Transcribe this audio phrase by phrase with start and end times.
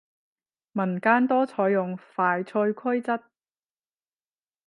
[0.71, 3.23] 民間多採用快脆規則